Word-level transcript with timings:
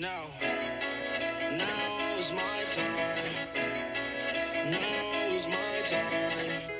Now, 0.00 0.30
now's 1.58 2.32
my 2.32 2.62
time. 2.68 3.34
Now's 4.70 5.48
my 5.48 5.82
time. 5.82 6.70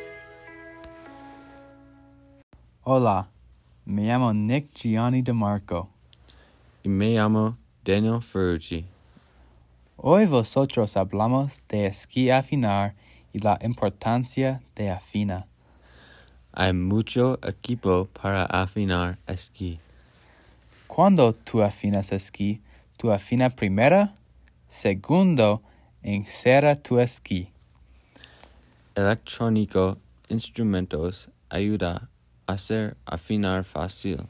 Hola, 2.83 3.27
me 3.87 4.07
llamo 4.07 4.33
Nick 4.33 4.73
Gianni 4.73 5.23
DeMarco. 5.23 5.89
Y 6.85 6.89
me 6.89 7.17
llamo 7.17 7.57
Daniel 7.83 8.21
Ferrucci. 8.21 8.85
Hoy 9.97 10.27
vosotros 10.27 10.97
hablamos 10.97 11.61
de 11.67 11.87
esquí 11.87 12.31
afinar 12.31 12.95
y 13.33 13.41
la 13.41 13.59
importancia 13.63 14.61
de 14.77 14.91
afinar. 14.91 15.47
Hay 16.53 16.73
mucho 16.73 17.41
equipo 17.43 18.07
para 18.13 18.45
afinar 18.45 19.19
esquí. 19.27 19.81
Cuando 20.87 21.33
tú 21.33 21.65
afinas 21.65 22.13
esquí, 22.13 22.61
tú 22.99 23.11
afinas 23.11 23.55
primero, 23.55 24.11
segundo, 24.67 25.63
encera 26.03 26.75
tu 26.75 26.99
esquí. 26.99 27.49
Electrónico 28.95 29.97
instrumentos 30.29 31.31
ayuda 31.49 32.11
a 32.47 32.53
hacer 32.53 32.97
afinar 33.07 33.65
fácil. 33.65 34.27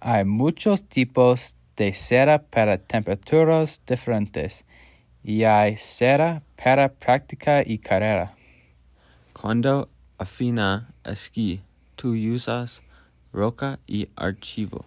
Hay 0.00 0.24
muchos 0.24 0.84
tipos 0.88 1.56
de 1.76 1.92
cera 1.92 2.38
para 2.40 2.78
temperaturas 2.78 3.82
diferentes 3.84 4.64
y 5.24 5.42
hay 5.42 5.76
cera 5.76 6.42
para 6.62 6.88
práctica 6.88 7.62
y 7.66 7.78
carrera. 7.78 8.34
Cuando 9.32 9.88
afina 10.16 10.88
esquí, 11.04 11.60
tú 11.96 12.14
usas 12.14 12.82
roca 13.32 13.80
y 13.86 14.08
archivo. 14.14 14.84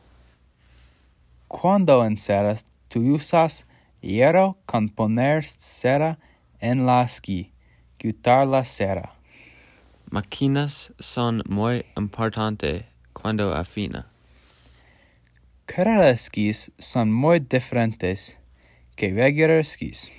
Cuando 1.51 2.05
enceras, 2.05 2.65
tú 2.87 3.15
usas 3.15 3.67
hierro 3.99 4.57
con 4.65 4.87
poner 4.87 5.43
cera 5.43 6.17
en 6.61 6.85
la 6.85 7.01
esquí, 7.01 7.51
quitar 7.97 8.47
la 8.47 8.63
cera. 8.63 9.15
Máquinas 10.09 10.93
son 10.97 11.43
muy 11.49 11.85
importantes 11.97 12.85
cuando 13.11 13.53
afina. 13.53 14.07
Carrera 15.65 16.09
esquís 16.11 16.71
son 16.79 17.11
muy 17.11 17.41
diferentes 17.41 18.37
que 18.95 19.11
regular 19.11 19.59
esquís. 19.59 20.09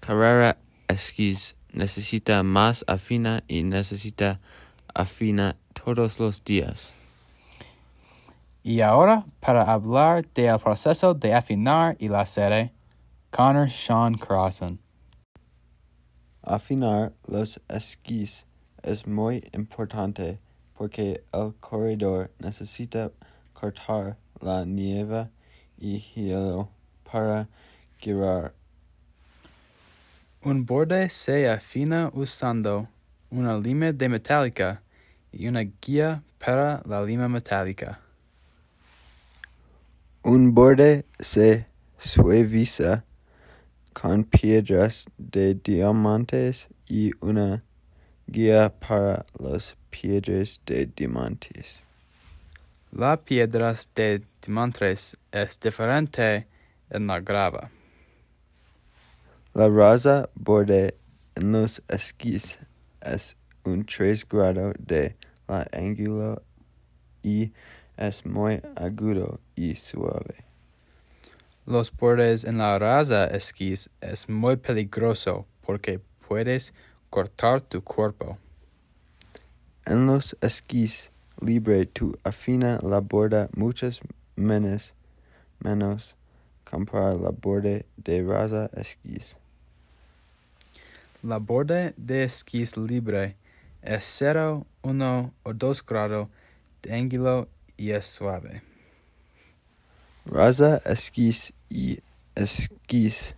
Carrera 0.00 0.56
esquís 0.88 1.56
necesita 1.74 2.42
más 2.42 2.86
afina 2.88 3.44
y 3.48 3.64
necesita 3.64 4.40
afina 4.94 5.56
todos 5.74 6.18
los 6.18 6.42
días. 6.42 6.97
Y 8.68 8.82
ahora, 8.82 9.24
para 9.40 9.62
hablar 9.62 10.28
del 10.34 10.58
proceso 10.58 11.14
de 11.14 11.32
afinar 11.32 11.96
y 11.98 12.08
la 12.08 12.26
serie, 12.26 12.70
Connor 13.30 13.70
Sean 13.70 14.12
Crossan. 14.18 14.78
Afinar 16.42 17.14
los 17.26 17.62
esquís 17.70 18.44
es 18.82 19.06
muy 19.06 19.42
importante 19.54 20.38
porque 20.74 21.24
el 21.32 21.54
corredor 21.60 22.30
necesita 22.40 23.10
cortar 23.54 24.18
la 24.38 24.66
nieve 24.66 25.30
y 25.78 26.00
hielo 26.00 26.68
para 27.10 27.48
girar. 27.96 28.52
Un 30.42 30.66
borde 30.66 31.08
se 31.08 31.48
afina 31.48 32.10
usando 32.12 32.86
una 33.30 33.56
lima 33.56 33.92
de 33.92 34.10
metálica 34.10 34.82
y 35.32 35.48
una 35.48 35.62
guía 35.80 36.22
para 36.38 36.82
la 36.84 37.02
lima 37.02 37.30
metálica. 37.30 38.02
Un 40.24 40.52
borde 40.52 41.04
se 41.20 41.66
suaviza 41.96 43.04
con 43.92 44.24
piedras 44.24 45.06
de 45.16 45.54
diamantes 45.54 46.68
y 46.88 47.12
una 47.20 47.62
guía 48.26 48.72
para 48.80 49.24
las 49.38 49.76
piedras 49.90 50.60
de 50.66 50.86
diamantes. 50.86 51.84
La 52.90 53.16
piedras 53.16 53.88
de 53.94 54.22
diamantes 54.44 55.16
es 55.30 55.60
diferente 55.60 56.48
en 56.90 57.06
la 57.06 57.20
grava. 57.20 57.70
La 59.54 59.68
raza 59.68 60.28
borde 60.34 60.96
en 61.36 61.52
los 61.52 61.80
esquís 61.88 62.58
es 63.00 63.36
un 63.64 63.84
3 63.84 64.26
grado 64.28 64.72
de 64.78 65.16
la 65.46 65.64
ángulo 65.72 66.42
y 67.22 67.52
es 67.98 68.24
muy 68.24 68.62
agudo 68.76 69.40
y 69.54 69.74
suave. 69.74 70.44
Los 71.66 71.94
bordes 71.94 72.44
en 72.44 72.58
la 72.58 72.78
raza 72.78 73.26
esquís 73.26 73.90
es 74.00 74.28
muy 74.28 74.56
peligroso 74.56 75.46
porque 75.66 76.00
puedes 76.26 76.72
cortar 77.10 77.60
tu 77.60 77.82
cuerpo. 77.82 78.38
En 79.84 80.06
los 80.06 80.36
esquís 80.40 81.10
libre 81.40 81.86
tú 81.86 82.16
afina 82.24 82.78
la 82.82 83.00
borda 83.00 83.48
muchas 83.54 84.00
menos 84.36 84.94
menos 85.60 86.16
comprar 86.68 87.14
la 87.14 87.30
borde 87.30 87.86
de 87.96 88.22
raza 88.22 88.70
esquís. 88.74 89.36
La 91.22 91.38
borde 91.38 91.94
de 91.96 92.22
esquís 92.24 92.76
libre 92.76 93.36
es 93.82 94.04
0, 94.04 94.66
1 94.82 95.34
o 95.42 95.52
2 95.52 95.86
grados 95.86 96.28
de 96.82 96.94
ángulo 96.94 97.48
y 97.78 97.92
es 97.92 98.04
suave. 98.06 98.62
Raza 100.26 100.82
esquís 100.84 101.54
y 101.70 102.00
esquís 102.34 103.34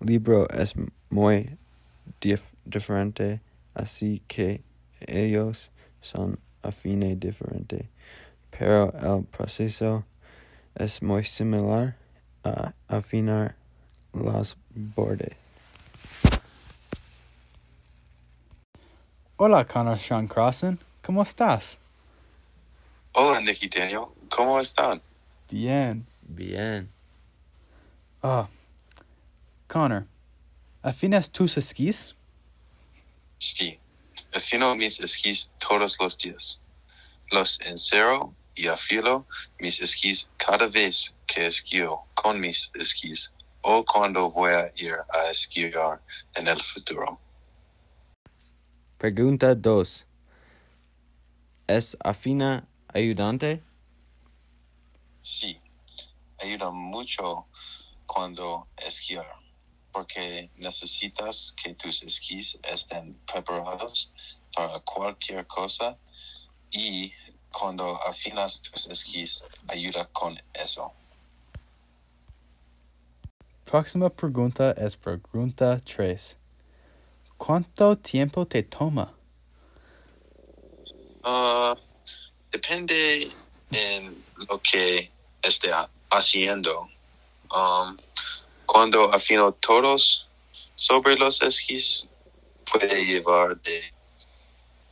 libro 0.00 0.48
es 0.48 0.74
muy 1.10 1.58
dif- 2.22 2.54
diferente, 2.64 3.42
así 3.74 4.22
que 4.26 4.62
ellos 5.06 5.70
son 6.00 6.38
afine 6.62 7.16
diferente, 7.16 7.90
pero 8.50 8.92
el 8.98 9.24
proceso 9.26 10.04
es 10.74 11.02
muy 11.02 11.24
similar 11.24 11.96
a 12.44 12.72
afinar 12.88 13.56
las 14.14 14.56
bordes. 14.70 15.36
Hola, 19.36 19.66
Connor 19.66 19.98
Sean 19.98 20.26
Crossan. 20.26 20.78
¿Cómo 21.02 21.22
estás? 21.22 21.78
Hola, 23.12 23.40
Nicky 23.40 23.68
Daniel. 23.68 24.06
¿Cómo 24.28 24.60
están? 24.60 25.02
Bien. 25.50 26.06
Bien. 26.22 26.88
Ah, 28.22 28.48
Connor, 29.66 30.06
¿afinas 30.82 31.30
tus 31.30 31.56
esquís? 31.56 32.14
Sí. 33.38 33.78
Afino 34.32 34.74
mis 34.76 35.00
esquís 35.00 35.50
todos 35.58 35.96
los 35.98 36.16
días. 36.18 36.60
Los 37.30 37.60
encero 37.62 38.32
y 38.54 38.68
afilo 38.68 39.26
mis 39.58 39.80
esquís 39.80 40.28
cada 40.36 40.68
vez 40.68 41.12
que 41.26 41.46
esquío 41.46 42.00
con 42.14 42.38
mis 42.38 42.70
esquís 42.74 43.32
o 43.62 43.84
cuando 43.84 44.30
voy 44.30 44.52
a 44.52 44.72
ir 44.76 44.94
a 45.12 45.30
esquiar 45.30 46.00
en 46.34 46.46
el 46.46 46.60
futuro. 46.62 47.18
Pregunta 48.98 49.54
2. 49.54 50.06
¿Es 51.66 51.96
afina 52.04 52.68
ayudante? 52.92 53.62
Sí. 55.20 55.60
Ayuda 56.38 56.70
mucho 56.70 57.46
cuando 58.06 58.66
esquiar, 58.76 59.26
porque 59.92 60.50
necesitas 60.56 61.54
que 61.62 61.74
tus 61.74 62.02
esquís 62.02 62.58
estén 62.62 63.14
preparados 63.26 64.10
para 64.54 64.80
cualquier 64.80 65.46
cosa 65.46 65.98
y 66.70 67.12
cuando 67.52 67.96
afinas 68.02 68.62
tus 68.62 68.86
esquís 68.86 69.44
ayuda 69.68 70.06
con 70.12 70.38
eso. 70.54 70.92
Próxima 73.64 74.08
pregunta 74.08 74.72
es 74.72 74.96
pregunta 74.96 75.78
3. 75.78 76.38
¿Cuánto 77.36 77.96
tiempo 77.96 78.46
te 78.46 78.62
toma? 78.62 79.14
Ah, 81.22 81.76
depende 82.50 83.30
en 83.72 84.24
lo 84.48 84.60
que 84.60 85.10
esté 85.42 85.72
ha- 85.72 85.88
haciendo. 86.10 86.88
Um, 87.52 87.96
cuando 88.66 89.12
afino 89.12 89.52
todos 89.52 90.28
sobre 90.76 91.16
los 91.16 91.40
esquís, 91.42 92.08
puede 92.70 93.04
llevar 93.04 93.60
de 93.60 93.82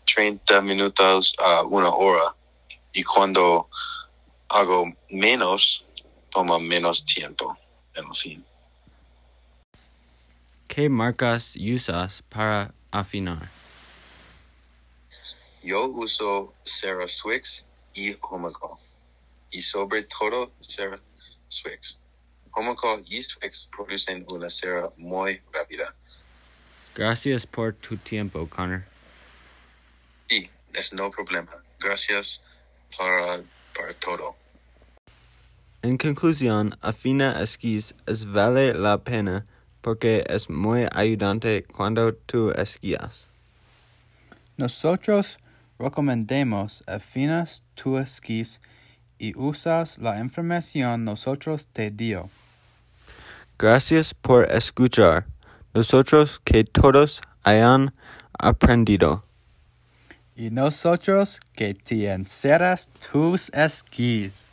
30 0.07 0.61
minutos 0.63 1.35
a 1.39 1.63
una 1.63 1.91
hora. 1.91 2.35
Y 2.93 3.05
cuando 3.05 3.69
hago 4.49 4.85
menos, 5.11 5.85
toma 6.31 6.59
menos 6.59 7.05
tiempo. 7.05 7.57
En 7.95 8.15
fin. 8.15 8.45
¿Qué 10.67 10.89
marcas 10.89 11.55
usas 11.57 12.23
para 12.29 12.73
afinar? 12.91 13.49
Yo 15.69 15.87
uso 15.87 16.55
Sarah 16.65 17.07
Swix 17.07 17.67
y 17.93 18.17
Homogolf. 18.23 18.81
Y 19.51 19.61
sobre 19.61 20.05
todo 20.05 20.51
Sarah 20.63 20.99
Swix. 21.49 21.99
Como 22.51 22.75
con 22.75 23.05
Eastwick 23.07 23.53
producen 23.77 24.25
una 24.31 24.49
cera 24.49 24.89
muy 24.97 25.43
rápida. 25.53 25.95
Gracias 26.95 27.47
por 27.47 27.75
tu 27.75 27.99
tiempo, 27.99 28.49
Connor. 28.49 28.83
Sí, 30.31 30.49
es 30.73 30.91
no 30.95 31.11
problema. 31.11 31.63
Gracias 31.79 32.41
para, 32.97 33.43
para 33.77 33.93
todo. 33.93 34.37
En 35.83 35.99
conclusión, 35.99 36.79
afina 36.81 37.43
esquís 37.43 37.95
es 38.07 38.25
vale 38.25 38.73
la 38.73 39.05
pena 39.05 39.45
porque 39.83 40.25
es 40.31 40.49
muy 40.49 40.87
ayudante 40.93 41.65
cuando 41.65 42.15
tú 42.15 42.53
esquías. 42.53 43.29
Nosotros 44.57 45.37
recomendemos 45.79 46.83
afinas 46.87 47.63
tu 47.75 47.99
esquís 47.99 48.61
y 49.19 49.37
usas 49.37 49.99
la 49.99 50.19
información 50.19 51.05
nosotros 51.05 51.69
te 51.73 51.91
dio. 51.91 52.29
Gracias 53.59 54.15
por 54.15 54.51
escuchar. 54.53 55.27
Nosotros 55.75 56.41
que 56.45 56.65
todos 56.65 57.21
hayan 57.43 57.93
aprendido. 58.39 59.25
Y 60.37 60.51
nosotros 60.51 61.41
que 61.55 61.75
te 61.75 62.13
enceras 62.13 62.89
tus 63.11 63.51
esquís. 63.51 64.51